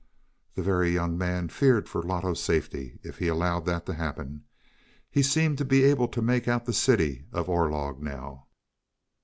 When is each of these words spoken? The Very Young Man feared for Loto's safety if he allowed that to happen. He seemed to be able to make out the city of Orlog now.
The 0.55 0.63
Very 0.63 0.89
Young 0.89 1.15
Man 1.15 1.47
feared 1.47 1.87
for 1.87 2.01
Loto's 2.01 2.41
safety 2.41 2.97
if 3.03 3.19
he 3.19 3.27
allowed 3.27 3.67
that 3.67 3.85
to 3.85 3.93
happen. 3.93 4.45
He 5.11 5.21
seemed 5.21 5.59
to 5.59 5.63
be 5.65 5.83
able 5.83 6.07
to 6.07 6.23
make 6.23 6.47
out 6.47 6.65
the 6.65 6.73
city 6.73 7.27
of 7.31 7.47
Orlog 7.47 8.01
now. 8.01 8.47